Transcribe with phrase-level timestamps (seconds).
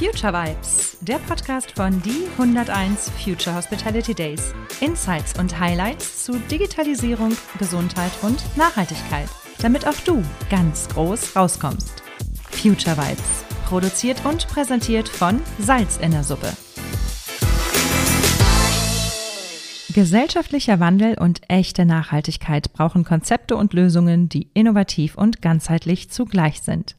[0.00, 4.54] Future Vibes, der Podcast von die 101 Future Hospitality Days.
[4.80, 9.28] Insights und Highlights zu Digitalisierung, Gesundheit und Nachhaltigkeit,
[9.60, 12.02] damit auch du ganz groß rauskommst.
[12.50, 16.50] Future Vibes, produziert und präsentiert von Salz in der Suppe.
[19.92, 26.96] Gesellschaftlicher Wandel und echte Nachhaltigkeit brauchen Konzepte und Lösungen, die innovativ und ganzheitlich zugleich sind.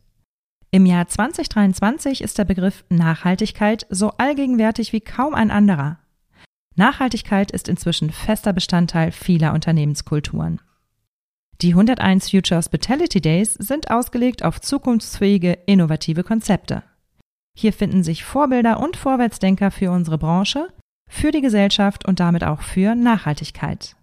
[0.73, 5.99] Im Jahr 2023 ist der Begriff Nachhaltigkeit so allgegenwärtig wie kaum ein anderer.
[6.77, 10.61] Nachhaltigkeit ist inzwischen fester Bestandteil vieler Unternehmenskulturen.
[11.61, 16.83] Die 101 Future Hospitality Days sind ausgelegt auf zukunftsfähige, innovative Konzepte.
[17.53, 20.69] Hier finden sich Vorbilder und Vorwärtsdenker für unsere Branche,
[21.09, 23.97] für die Gesellschaft und damit auch für Nachhaltigkeit.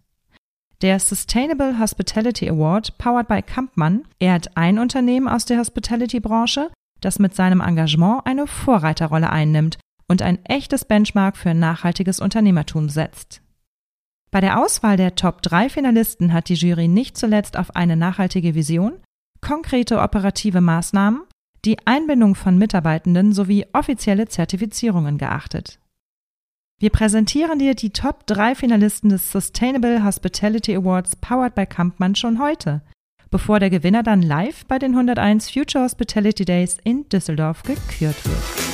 [0.80, 6.70] Der Sustainable Hospitality Award, powered by Kampmann, ehrt ein Unternehmen aus der Hospitality-Branche,
[7.00, 13.42] das mit seinem Engagement eine Vorreiterrolle einnimmt und ein echtes Benchmark für nachhaltiges Unternehmertum setzt.
[14.30, 18.54] Bei der Auswahl der Top 3 Finalisten hat die Jury nicht zuletzt auf eine nachhaltige
[18.54, 19.00] Vision,
[19.40, 21.22] konkrete operative Maßnahmen,
[21.64, 25.80] die Einbindung von Mitarbeitenden sowie offizielle Zertifizierungen geachtet.
[26.80, 32.40] Wir präsentieren dir die Top 3 Finalisten des Sustainable Hospitality Awards powered by Kampmann schon
[32.40, 32.82] heute,
[33.32, 38.67] bevor der Gewinner dann live bei den 101 Future Hospitality Days in Düsseldorf gekürt wird.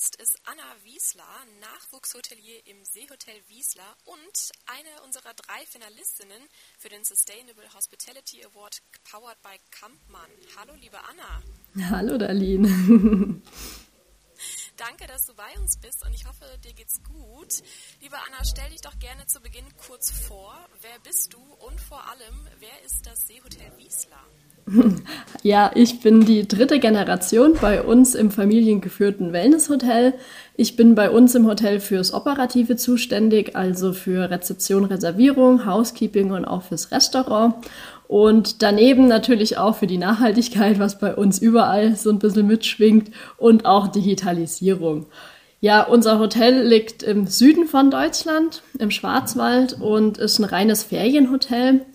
[0.00, 1.28] Gast ist Anna Wiesler,
[1.60, 6.42] Nachwuchshotelier im Seehotel Wiesler und eine unserer drei Finalistinnen
[6.78, 10.30] für den Sustainable Hospitality Award powered by Kampmann.
[10.56, 11.90] Hallo, liebe Anna.
[11.90, 12.68] Hallo, Darlene.
[14.78, 17.52] Danke, dass du bei uns bist und ich hoffe, dir geht's gut.
[18.00, 20.56] Liebe Anna, stell dich doch gerne zu Beginn kurz vor.
[20.80, 24.24] Wer bist du und vor allem, wer ist das Seehotel Wiesler?
[25.42, 30.12] Ja, ich bin die dritte Generation bei uns im familiengeführten Wellnesshotel.
[30.54, 36.44] Ich bin bei uns im Hotel fürs Operative zuständig, also für Rezeption, Reservierung, Housekeeping und
[36.44, 37.54] auch fürs Restaurant.
[38.06, 43.10] Und daneben natürlich auch für die Nachhaltigkeit, was bei uns überall so ein bisschen mitschwingt
[43.38, 45.06] und auch Digitalisierung.
[45.62, 51.86] Ja, unser Hotel liegt im Süden von Deutschland, im Schwarzwald und ist ein reines Ferienhotel.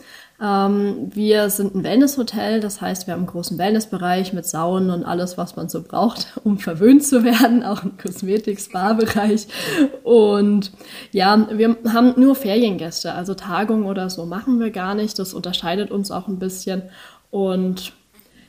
[0.41, 5.05] Ähm, wir sind ein Wellnesshotel, das heißt, wir haben einen großen Wellnessbereich mit Saunen und
[5.05, 9.47] alles, was man so braucht, um verwöhnt zu werden, auch ein Kosmetik-Spa-Bereich.
[10.03, 10.71] Und
[11.11, 15.17] ja, wir haben nur Feriengäste, also Tagungen oder so machen wir gar nicht.
[15.19, 16.83] Das unterscheidet uns auch ein bisschen.
[17.31, 17.93] Und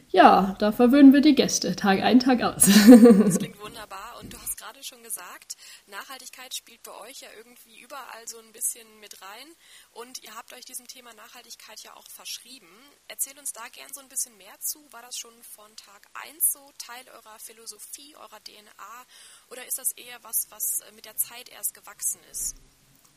[0.09, 2.67] ja, da verwöhnen wir die Gäste, Tag ein, Tag aus.
[2.67, 4.15] Das klingt wunderbar.
[4.21, 5.57] Und du hast gerade schon gesagt,
[5.89, 9.49] Nachhaltigkeit spielt bei euch ja irgendwie überall so ein bisschen mit rein
[9.93, 12.69] und ihr habt euch diesem Thema Nachhaltigkeit ja auch verschrieben.
[13.09, 14.81] Erzähl uns da gern so ein bisschen mehr zu.
[14.91, 19.07] War das schon von Tag 1 so Teil eurer Philosophie, eurer DNA
[19.51, 22.57] oder ist das eher was, was äh, mit der Zeit erst gewachsen ist?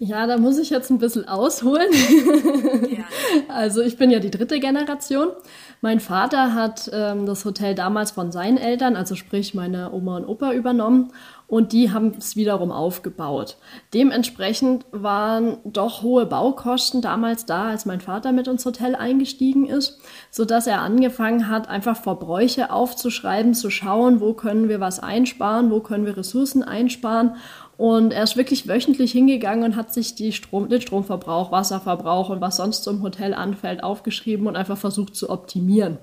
[0.01, 1.90] Ja, da muss ich jetzt ein bisschen ausholen.
[3.47, 5.30] Also ich bin ja die dritte Generation.
[5.81, 10.25] Mein Vater hat ähm, das Hotel damals von seinen Eltern, also sprich meine Oma und
[10.25, 11.12] Opa, übernommen
[11.50, 13.58] und die haben es wiederum aufgebaut.
[13.94, 20.00] Dementsprechend waren doch hohe Baukosten damals da, als mein Vater mit ins Hotel eingestiegen ist,
[20.30, 25.72] so dass er angefangen hat, einfach Verbräuche aufzuschreiben, zu schauen, wo können wir was einsparen,
[25.72, 27.34] wo können wir Ressourcen einsparen
[27.80, 32.42] und er ist wirklich wöchentlich hingegangen und hat sich die Strom, den Stromverbrauch, Wasserverbrauch und
[32.42, 35.98] was sonst zum Hotel anfällt, aufgeschrieben und einfach versucht zu optimieren.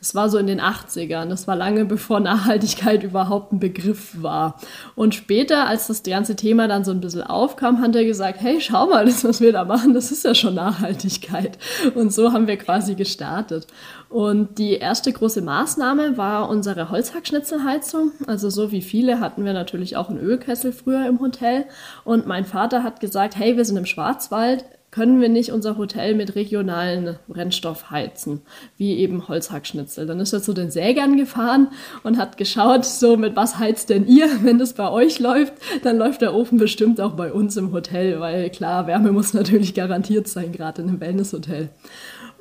[0.00, 1.26] Das war so in den 80ern.
[1.26, 4.56] Das war lange bevor Nachhaltigkeit überhaupt ein Begriff war.
[4.94, 8.60] Und später, als das ganze Thema dann so ein bisschen aufkam, hat er gesagt, hey,
[8.60, 11.58] schau mal, das, was wir da machen, das ist ja schon Nachhaltigkeit.
[11.94, 13.66] Und so haben wir quasi gestartet.
[14.08, 18.12] Und die erste große Maßnahme war unsere Holzhackschnitzelheizung.
[18.26, 21.66] Also so wie viele hatten wir natürlich auch einen Ölkessel früher im Hotel.
[22.04, 26.14] Und mein Vater hat gesagt, hey, wir sind im Schwarzwald, können wir nicht unser Hotel
[26.14, 28.42] mit regionalen Brennstoff heizen,
[28.76, 30.04] wie eben Holzhackschnitzel.
[30.06, 31.68] Dann ist er zu den Sägern gefahren
[32.02, 35.52] und hat geschaut, so mit was heizt denn ihr, wenn das bei euch läuft,
[35.84, 39.74] dann läuft der Ofen bestimmt auch bei uns im Hotel, weil klar, Wärme muss natürlich
[39.74, 41.68] garantiert sein, gerade in einem Wellnesshotel.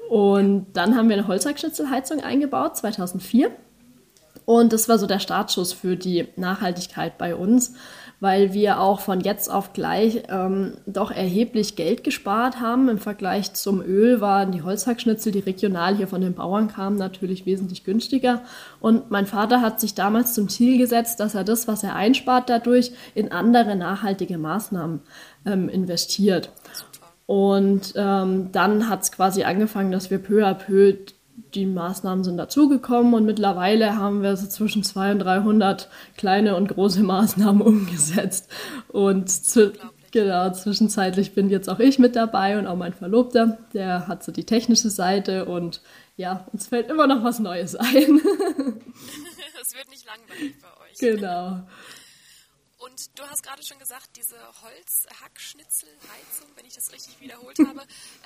[0.10, 3.52] Und dann haben wir eine Holzhackschnitzelheizung eingebaut, 2004.
[4.46, 7.76] Und das war so der Startschuss für die Nachhaltigkeit bei uns,
[8.20, 12.90] weil wir auch von jetzt auf gleich ähm, doch erheblich Geld gespart haben.
[12.90, 17.46] Im Vergleich zum Öl waren die Holzhackschnitzel, die regional hier von den Bauern kamen, natürlich
[17.46, 18.42] wesentlich günstiger.
[18.82, 22.50] Und mein Vater hat sich damals zum Ziel gesetzt, dass er das, was er einspart
[22.50, 25.00] dadurch, in andere nachhaltige Maßnahmen
[25.46, 26.52] ähm, investiert.
[27.26, 30.96] Und ähm, dann hat es quasi angefangen, dass wir peu à peu
[31.54, 36.68] die Maßnahmen sind dazugekommen und mittlerweile haben wir so zwischen 200 und 300 kleine und
[36.68, 38.50] große Maßnahmen umgesetzt.
[38.88, 39.74] Und zu,
[40.12, 44.32] genau, zwischenzeitlich bin jetzt auch ich mit dabei und auch mein Verlobter, der hat so
[44.32, 45.82] die technische Seite und
[46.18, 48.22] ja, uns fällt immer noch was Neues ein.
[49.62, 50.98] Es wird nicht langweilig bei euch.
[50.98, 51.62] Genau.
[52.80, 57.82] Und du hast gerade schon gesagt, diese Holzhackschnitzelheizung, wenn ich das richtig wiederholt habe,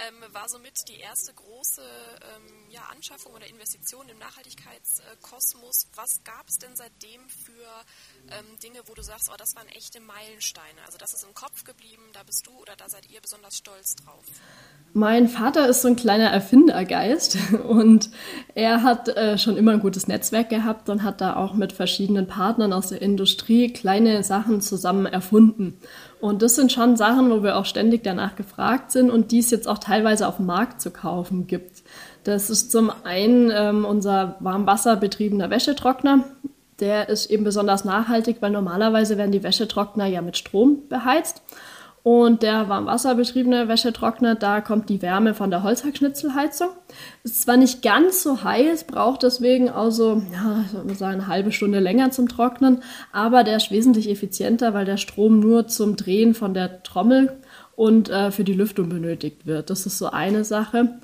[0.08, 5.88] ähm, war somit die erste große ähm, ja, Anschaffung oder Investition im Nachhaltigkeitskosmos.
[5.96, 7.66] Was gab es denn seitdem für
[8.30, 10.86] ähm, Dinge, wo du sagst, oh, das waren echte Meilensteine?
[10.86, 13.96] Also das ist im Kopf geblieben, da bist du oder da seid ihr besonders stolz
[13.96, 14.26] drauf?
[14.96, 18.12] Mein Vater ist so ein kleiner Erfindergeist und
[18.54, 22.28] er hat äh, schon immer ein gutes Netzwerk gehabt und hat da auch mit verschiedenen
[22.28, 25.78] Partnern aus der Industrie kleine Sachen zusammen erfunden.
[26.20, 29.52] Und das sind schon Sachen, wo wir auch ständig danach gefragt sind und die es
[29.52, 31.84] jetzt auch teilweise auf dem Markt zu kaufen gibt.
[32.24, 36.24] Das ist zum einen ähm, unser warmwasserbetriebener Wäschetrockner.
[36.80, 41.42] Der ist eben besonders nachhaltig, weil normalerweise werden die Wäschetrockner ja mit Strom beheizt.
[42.04, 46.68] Und der warmwasserbetriebene Wäschetrockner, da kommt die Wärme von der Holzhackschnitzelheizung.
[47.24, 51.80] Ist zwar nicht ganz so heiß, braucht deswegen also, ja, ich sagen, eine halbe Stunde
[51.80, 52.84] länger zum Trocknen,
[53.14, 57.38] aber der ist wesentlich effizienter, weil der Strom nur zum Drehen von der Trommel
[57.78, 59.70] und äh, für die Lüftung benötigt wird.
[59.70, 61.00] Das ist so eine Sache.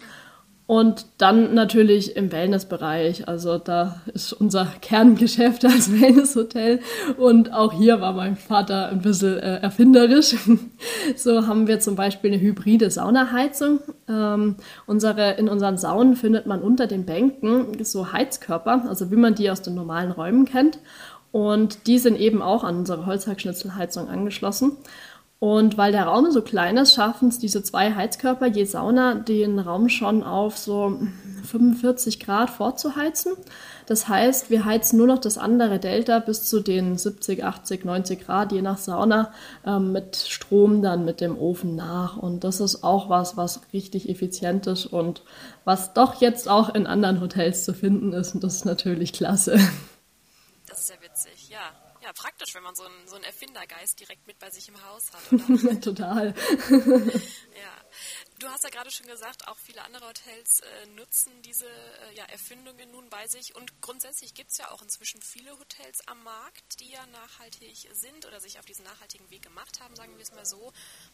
[0.69, 3.27] Und dann natürlich im Wellnessbereich.
[3.27, 6.81] Also da ist unser Kerngeschäft als Wellnesshotel.
[7.17, 10.35] Und auch hier war mein Vater ein bisschen äh, erfinderisch.
[11.15, 13.79] so haben wir zum Beispiel eine hybride Saunaheizung.
[14.07, 19.33] Ähm, unsere, in unseren Saunen findet man unter den Bänken so Heizkörper, also wie man
[19.33, 20.77] die aus den normalen Räumen kennt.
[21.31, 24.73] Und die sind eben auch an unsere Holzhackschnitzelheizung angeschlossen.
[25.39, 29.57] Und weil der Raum so klein ist, schaffen es diese zwei Heizkörper je Sauna den
[29.57, 30.99] Raum schon auf so
[31.49, 33.33] 45 Grad vorzuheizen.
[33.85, 38.25] Das heißt, wir heizen nur noch das andere Delta bis zu den 70, 80, 90
[38.25, 39.31] Grad, je nach Sauna,
[39.65, 42.17] ähm, mit Strom dann mit dem Ofen nach.
[42.17, 45.23] Und das ist auch was, was richtig effizient ist und
[45.63, 48.35] was doch jetzt auch in anderen Hotels zu finden ist.
[48.35, 49.57] Und das ist natürlich klasse.
[50.67, 51.49] Das ist ja witzig,
[52.09, 55.03] ja praktisch, wenn man so einen, so einen Erfindergeist direkt mit bei sich im Haus
[55.13, 55.81] hat.
[55.83, 56.33] Total.
[56.69, 57.73] ja.
[58.39, 62.23] Du hast ja gerade schon gesagt, auch viele andere Hotels äh, nutzen diese äh, ja,
[62.23, 63.53] Erfindungen nun bei sich.
[63.53, 68.25] Und grundsätzlich gibt es ja auch inzwischen viele Hotels am Markt, die ja nachhaltig sind
[68.25, 70.71] oder sich auf diesen nachhaltigen Weg gemacht haben, sagen wir es mal so.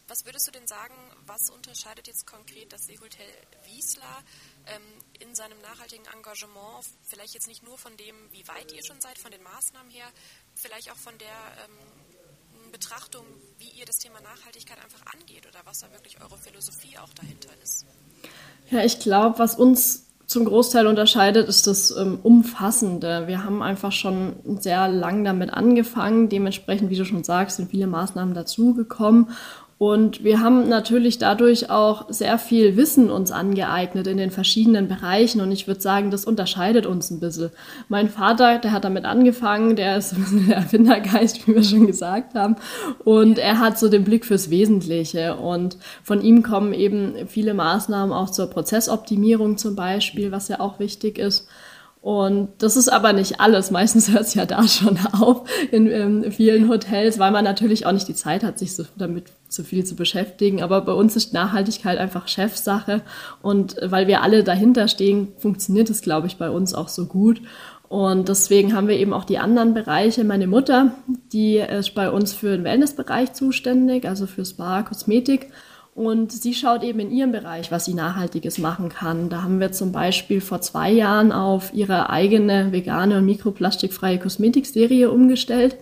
[0.08, 0.94] Was würdest du denn sagen,
[1.26, 3.34] was unterscheidet jetzt konkret das Seehotel
[3.64, 4.24] Wiesler
[4.68, 4.84] ähm,
[5.20, 9.18] in seinem nachhaltigen Engagement, vielleicht jetzt nicht nur von dem, wie weit ihr schon seid,
[9.18, 10.12] von den Maßnahmen her,
[10.54, 12.05] vielleicht auch von der ähm,
[12.76, 13.24] Betrachtung,
[13.58, 17.48] wie ihr das Thema Nachhaltigkeit einfach angeht oder was da wirklich eure Philosophie auch dahinter
[17.64, 17.86] ist?
[18.70, 23.28] Ja, ich glaube, was uns zum Großteil unterscheidet, ist das ähm, Umfassende.
[23.28, 26.28] Wir haben einfach schon sehr lang damit angefangen.
[26.28, 29.30] Dementsprechend, wie du schon sagst, sind viele Maßnahmen dazugekommen.
[29.78, 35.42] Und wir haben natürlich dadurch auch sehr viel Wissen uns angeeignet in den verschiedenen Bereichen.
[35.42, 37.52] Und ich würde sagen, das unterscheidet uns ein bisschen.
[37.90, 41.88] Mein Vater, der hat damit angefangen, der ist ein bisschen der Erfindergeist, wie wir schon
[41.88, 42.56] gesagt haben.
[43.04, 45.36] Und er hat so den Blick fürs Wesentliche.
[45.36, 50.80] Und von ihm kommen eben viele Maßnahmen auch zur Prozessoptimierung zum Beispiel, was ja auch
[50.80, 51.50] wichtig ist.
[52.06, 53.72] Und das ist aber nicht alles.
[53.72, 57.94] Meistens hört es ja da schon auf in, in, vielen Hotels, weil man natürlich auch
[57.94, 59.24] nicht die Zeit hat, sich so damit
[59.56, 60.62] zu viel zu beschäftigen.
[60.62, 63.02] Aber bei uns ist Nachhaltigkeit einfach Chefsache.
[63.42, 67.42] Und weil wir alle dahinter stehen, funktioniert es, glaube ich, bei uns auch so gut.
[67.88, 70.24] Und deswegen haben wir eben auch die anderen Bereiche.
[70.24, 70.92] Meine Mutter,
[71.32, 75.52] die ist bei uns für den Wellnessbereich zuständig, also für Spa, Kosmetik.
[75.96, 79.30] Und sie schaut eben in ihrem Bereich, was sie Nachhaltiges machen kann.
[79.30, 85.10] Da haben wir zum Beispiel vor zwei Jahren auf ihre eigene vegane und mikroplastikfreie Kosmetikserie
[85.10, 85.78] umgestellt.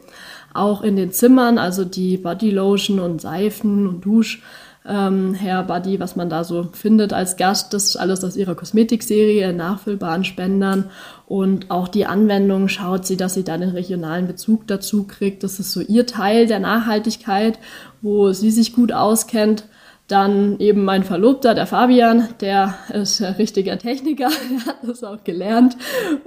[0.53, 4.41] Auch in den Zimmern, also die Bodylotion und Seifen und Dusch.
[4.85, 8.53] Ähm, Hair Body, was man da so findet als Gast, das ist alles aus ihrer
[8.53, 10.89] Kosmetikserie nachfüllbaren Spendern.
[11.25, 15.43] Und auch die Anwendung schaut sie, dass sie da den regionalen Bezug dazu kriegt.
[15.43, 17.59] Das ist so ihr Teil der Nachhaltigkeit,
[18.01, 19.63] wo sie sich gut auskennt.
[20.07, 25.23] Dann eben mein Verlobter, der Fabian, der ist ein richtiger Techniker, der hat das auch
[25.23, 25.77] gelernt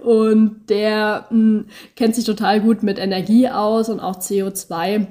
[0.02, 5.06] und der mh, hm, kennt sich total gut mit Energie aus und auch CO2.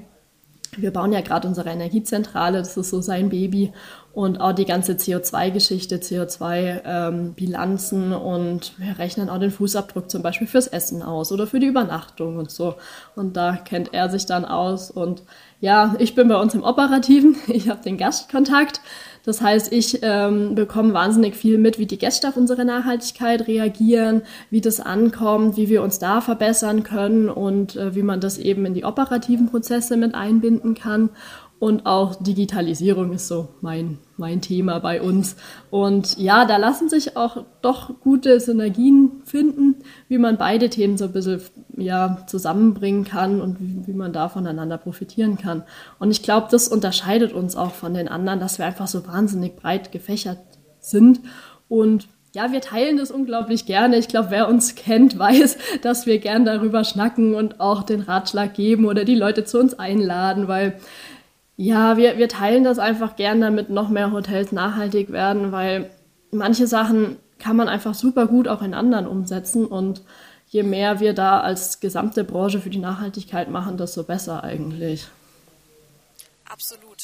[0.78, 3.72] Wir bauen ja gerade unsere Energiezentrale, das ist so sein Baby
[4.16, 10.48] und auch die ganze CO2-Geschichte, CO2-Bilanzen ähm, und wir rechnen auch den Fußabdruck zum Beispiel
[10.48, 12.76] fürs Essen aus oder für die Übernachtung und so.
[13.16, 15.24] Und da kennt er sich dann aus und
[15.60, 18.82] ja, ich bin bei uns im Operativen, ich habe den Gastkontakt.
[19.26, 24.22] Das heißt, ich ähm, bekomme wahnsinnig viel mit, wie die Gäste auf unsere Nachhaltigkeit reagieren,
[24.52, 28.68] wie das ankommt, wie wir uns da verbessern können und äh, wie man das eben
[28.68, 31.10] in die operativen Prozesse mit einbinden kann.
[31.58, 35.38] Und auch Digitalisierung ist so mein, mein Thema bei uns.
[35.72, 39.76] Und ja, da lassen sich auch doch gute Synergien finden,
[40.10, 41.42] wie man beide Themen so ein bisschen
[41.78, 45.64] ja, zusammenbringen kann und wie, wie man da voneinander profitieren kann.
[45.98, 49.56] Und ich glaube, das unterscheidet uns auch von den anderen, dass wir einfach so wahnsinnig
[49.56, 50.40] breit gefächert
[50.80, 51.22] sind.
[51.70, 53.98] Und ja, wir teilen das unglaublich gerne.
[53.98, 58.54] Ich glaube, wer uns kennt, weiß, dass wir gern darüber schnacken und auch den Ratschlag
[58.54, 60.78] geben oder die Leute zu uns einladen, weil
[61.58, 65.90] ja, wir, wir teilen das einfach gern, damit noch mehr Hotels nachhaltig werden, weil
[66.32, 70.02] manche Sachen kann man einfach super gut auch in anderen umsetzen und
[70.48, 75.08] je mehr wir da als gesamte Branche für die Nachhaltigkeit machen, desto besser eigentlich.
[76.46, 76.95] Absolut.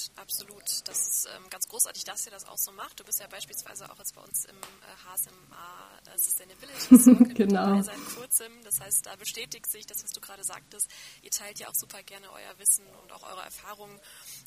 [1.36, 3.00] Ähm, ganz großartig, dass ihr das auch so macht.
[3.00, 7.82] Du bist ja beispielsweise auch jetzt bei uns im äh, HSMA äh, Sustainability Circle genau.
[7.82, 8.64] seit kurzem.
[8.64, 10.90] Das heißt, da bestätigt sich das, was du gerade sagtest.
[11.22, 14.00] Ihr teilt ja auch super gerne euer Wissen und auch eure Erfahrungen.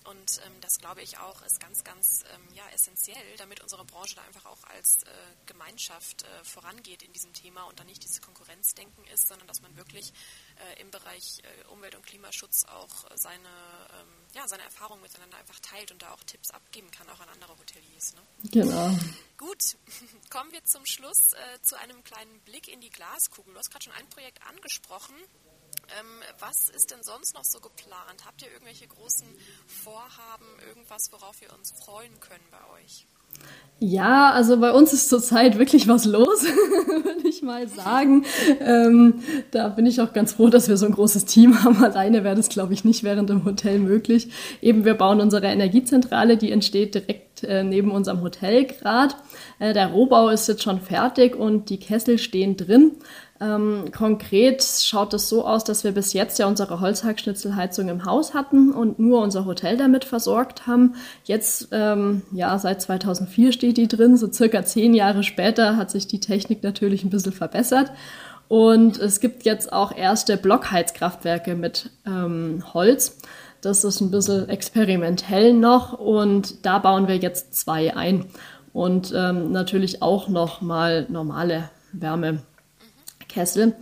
[0.04, 4.16] Und ähm, das glaube ich auch ist ganz, ganz ähm, ja, essentiell, damit unsere Branche
[4.16, 5.10] da einfach auch als äh,
[5.46, 9.76] Gemeinschaft äh, vorangeht in diesem Thema und da nicht dieses Konkurrenzdenken ist, sondern dass man
[9.76, 10.12] wirklich
[10.56, 15.58] äh, im Bereich äh, Umwelt- und Klimaschutz auch seine, ähm, ja, seine Erfahrungen miteinander einfach
[15.60, 18.14] teilt und da auch Tipps abgeben kann, auch an andere Hoteliers.
[18.14, 18.50] Ne?
[18.50, 18.90] Genau.
[19.38, 19.76] Gut,
[20.30, 23.52] kommen wir zum Schluss äh, zu einem kleinen Blick in die Glaskugel.
[23.52, 25.14] Du hast gerade schon ein Projekt angesprochen.
[26.00, 28.24] Ähm, was ist denn sonst noch so geplant?
[28.24, 29.28] Habt ihr irgendwelche großen
[29.84, 33.06] Vorhaben, irgendwas, worauf wir uns freuen können bei euch?
[33.80, 36.44] Ja, also bei uns ist zurzeit wirklich was los,
[37.04, 38.24] würde ich mal sagen.
[38.60, 39.14] Ähm,
[39.50, 41.84] da bin ich auch ganz froh, dass wir so ein großes Team haben.
[41.84, 44.28] Alleine wäre das, glaube ich, nicht während dem Hotel möglich.
[44.62, 49.14] Eben, wir bauen unsere Energiezentrale, die entsteht direkt äh, neben unserem Hotel gerade.
[49.58, 52.92] Äh, der Rohbau ist jetzt schon fertig und die Kessel stehen drin.
[53.40, 58.32] Ähm, konkret schaut es so aus, dass wir bis jetzt ja unsere Holzhackschnitzelheizung im Haus
[58.32, 60.94] hatten und nur unser Hotel damit versorgt haben.
[61.24, 64.16] Jetzt, ähm, ja, seit 2004 steht die drin.
[64.16, 67.90] So circa zehn Jahre später hat sich die Technik natürlich ein bisschen verbessert.
[68.48, 73.18] Und es gibt jetzt auch erste Blockheizkraftwerke mit ähm, Holz.
[73.64, 78.26] Das ist ein bisschen experimentell noch und da bauen wir jetzt zwei ein.
[78.72, 82.42] Und ähm, natürlich auch noch mal normale Wärme.
[83.28, 83.74] Kessel.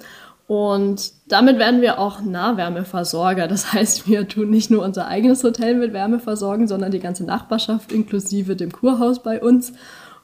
[0.46, 3.48] Und damit werden wir auch Nahwärmeversorger.
[3.48, 7.24] Das heißt, wir tun nicht nur unser eigenes Hotel mit Wärme versorgen, sondern die ganze
[7.24, 9.72] Nachbarschaft inklusive dem Kurhaus bei uns.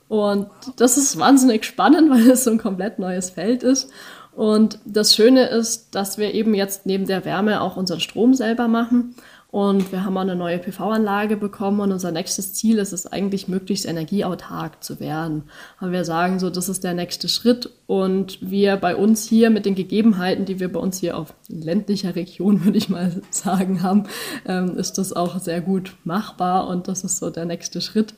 [0.08, 3.90] Und das ist wahnsinnig spannend, weil es so ein komplett neues Feld ist.
[4.32, 8.68] Und das Schöne ist, dass wir eben jetzt neben der Wärme auch unseren Strom selber
[8.68, 9.14] machen.
[9.50, 13.48] Und wir haben auch eine neue PV-Anlage bekommen und unser nächstes Ziel ist es eigentlich,
[13.48, 15.44] möglichst energieautark zu werden.
[15.78, 19.64] Aber wir sagen so, das ist der nächste Schritt und wir bei uns hier mit
[19.64, 24.04] den Gegebenheiten, die wir bei uns hier auf ländlicher Region, würde ich mal sagen, haben,
[24.44, 28.14] ähm, ist das auch sehr gut machbar und das ist so der nächste Schritt.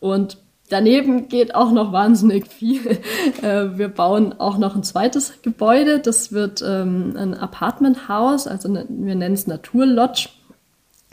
[0.00, 2.80] Und Daneben geht auch noch wahnsinnig viel.
[3.42, 5.98] Äh, wir bauen auch noch ein zweites Gebäude.
[5.98, 10.28] Das wird ähm, ein Apartmenthaus, also wir nennen es Naturlodge.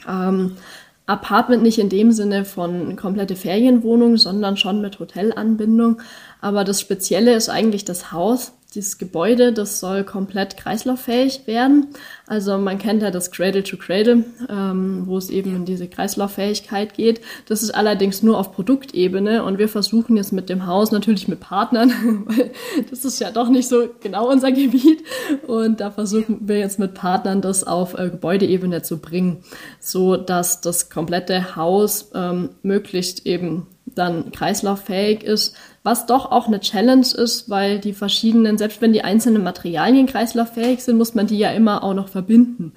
[0.08, 0.58] Ähm,
[1.06, 6.02] Apartment nicht in dem Sinne von komplette Ferienwohnung, sondern schon mit Hotelanbindung.
[6.40, 11.88] Aber das Spezielle ist eigentlich das Haus dieses Gebäude, das soll komplett kreislauffähig werden.
[12.28, 16.94] Also man kennt ja das Cradle to Cradle, ähm, wo es eben in diese Kreislauffähigkeit
[16.94, 17.22] geht.
[17.48, 21.40] Das ist allerdings nur auf Produktebene und wir versuchen jetzt mit dem Haus natürlich mit
[21.40, 21.92] Partnern,
[22.28, 22.52] weil
[22.92, 25.04] das ist ja doch nicht so genau unser Gebiet
[25.48, 29.44] und da versuchen wir jetzt mit Partnern das auf äh, Gebäudeebene zu bringen,
[29.80, 36.60] so dass das komplette Haus ähm, möglichst eben dann kreislauffähig ist, was doch auch eine
[36.60, 41.38] Challenge ist, weil die verschiedenen, selbst wenn die einzelnen Materialien kreislauffähig sind, muss man die
[41.38, 42.74] ja immer auch noch verbinden.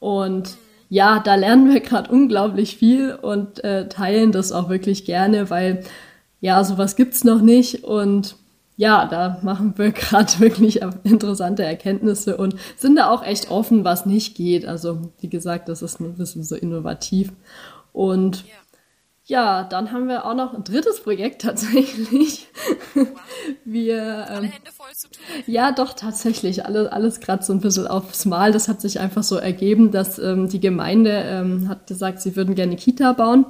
[0.00, 0.56] Und
[0.88, 5.82] ja, da lernen wir gerade unglaublich viel und äh, teilen das auch wirklich gerne, weil
[6.40, 8.36] ja, sowas gibt's noch nicht und
[8.76, 14.06] ja, da machen wir gerade wirklich interessante Erkenntnisse und sind da auch echt offen, was
[14.06, 14.66] nicht geht.
[14.66, 17.32] Also, wie gesagt, das ist ein bisschen so innovativ.
[17.92, 18.52] Und ja.
[19.28, 22.46] Ja, dann haben wir auch noch ein drittes Projekt tatsächlich.
[23.64, 24.52] wir, ähm.
[25.48, 26.64] Ja, doch, tatsächlich.
[26.64, 28.52] Alles, alles gerade so ein bisschen aufs Mal.
[28.52, 32.54] Das hat sich einfach so ergeben, dass ähm, die Gemeinde ähm, hat gesagt, sie würden
[32.54, 33.46] gerne Kita bauen.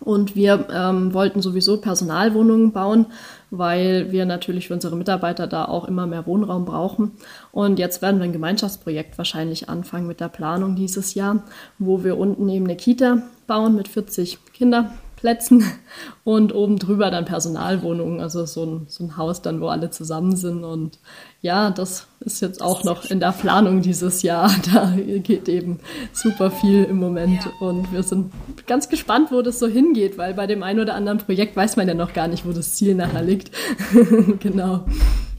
[0.00, 3.06] Und wir ähm, wollten sowieso Personalwohnungen bauen,
[3.50, 7.12] weil wir natürlich für unsere Mitarbeiter da auch immer mehr Wohnraum brauchen.
[7.52, 11.42] Und jetzt werden wir ein Gemeinschaftsprojekt wahrscheinlich anfangen mit der Planung dieses Jahr,
[11.78, 15.64] wo wir unten eben eine Kita bauen mit 40 Kinder Plätzen
[16.24, 20.34] und oben drüber dann Personalwohnungen, also so ein, so ein Haus dann, wo alle zusammen
[20.34, 20.64] sind.
[20.64, 20.98] Und
[21.42, 24.54] ja, das ist jetzt auch noch in der Planung dieses Jahr.
[24.72, 25.80] Da geht eben
[26.12, 27.52] super viel im Moment ja.
[27.60, 28.32] und wir sind
[28.66, 31.88] ganz gespannt, wo das so hingeht, weil bei dem einen oder anderen Projekt weiß man
[31.88, 33.50] ja noch gar nicht, wo das Ziel nachher liegt.
[34.40, 34.86] genau.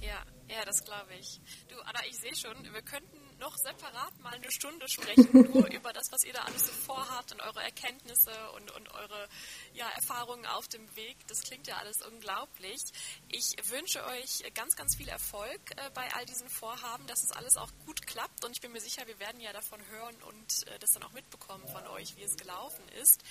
[0.01, 1.39] Ja, ja, das glaube ich.
[1.69, 5.93] Du, Anna, ich sehe schon, wir könnten noch separat mal eine Stunde sprechen, nur über
[5.93, 9.27] das, was ihr da alles so vorhabt und eure Erkenntnisse und, und eure
[9.73, 11.17] ja, Erfahrungen auf dem Weg.
[11.27, 12.81] Das klingt ja alles unglaublich.
[13.29, 17.57] Ich wünsche euch ganz, ganz viel Erfolg äh, bei all diesen Vorhaben, dass es alles
[17.57, 20.79] auch gut klappt und ich bin mir sicher, wir werden ja davon hören und äh,
[20.79, 23.21] das dann auch mitbekommen von euch, wie es gelaufen ist.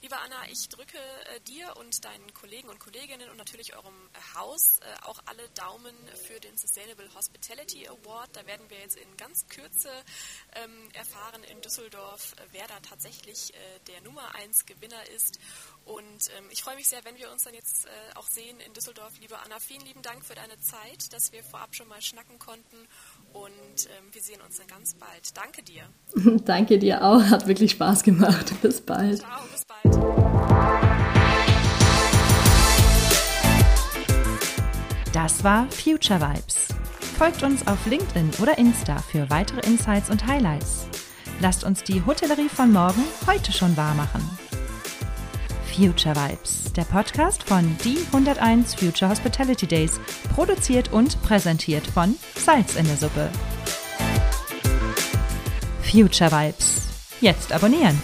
[0.00, 4.80] Liebe Anna, ich drücke äh, dir und deinen Kollegen und Kolleginnen und natürlich eurem Haus
[5.02, 5.94] auch alle Daumen
[6.26, 8.36] für den Sustainable Hospitality Award.
[8.36, 9.90] Da werden wir jetzt in ganz Kürze
[10.54, 13.52] ähm, erfahren in Düsseldorf, wer da tatsächlich
[13.86, 15.38] der Nummer 1 Gewinner ist.
[15.88, 18.74] Und ähm, ich freue mich sehr, wenn wir uns dann jetzt äh, auch sehen in
[18.74, 19.12] Düsseldorf.
[19.20, 22.76] Liebe Anna, vielen lieben Dank für deine Zeit, dass wir vorab schon mal schnacken konnten.
[23.32, 25.34] Und ähm, wir sehen uns dann ganz bald.
[25.34, 25.84] Danke dir.
[26.44, 27.22] Danke dir auch.
[27.22, 28.52] Hat wirklich Spaß gemacht.
[28.62, 29.20] Bis bald.
[29.20, 29.94] Ciao, bis bald.
[35.14, 36.68] Das war Future Vibes.
[37.16, 40.86] Folgt uns auf LinkedIn oder Insta für weitere Insights und Highlights.
[41.40, 44.47] Lasst uns die Hotellerie von morgen heute schon wahr machen.
[45.78, 50.00] Future Vibes, der Podcast von die 101 Future Hospitality Days,
[50.34, 53.30] produziert und präsentiert von Salz in der Suppe.
[55.82, 56.88] Future Vibes.
[57.20, 57.96] Jetzt abonnieren.